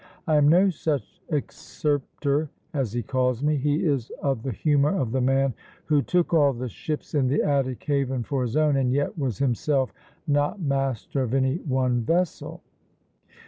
"I 0.25 0.37
am 0.37 0.47
no 0.47 0.71
such 0.71 1.21
excerptor 1.31 2.49
(as 2.73 2.91
he 2.91 3.03
calls 3.03 3.43
me); 3.43 3.55
he 3.57 3.85
is 3.85 4.09
of 4.23 4.41
the 4.41 4.49
humour 4.51 4.97
of 4.99 5.11
the 5.11 5.21
man 5.21 5.53
who 5.85 6.01
took 6.01 6.33
all 6.33 6.53
the 6.53 6.69
ships 6.69 7.13
in 7.13 7.27
the 7.27 7.43
Attic 7.43 7.83
haven 7.83 8.23
for 8.23 8.41
his 8.41 8.57
own, 8.57 8.77
and 8.77 8.91
yet 8.91 9.15
was 9.15 9.37
himself 9.37 9.93
not 10.25 10.59
master 10.59 11.21
of 11.21 11.35
any 11.35 11.57
one 11.57 12.01
vessel." 12.01 12.61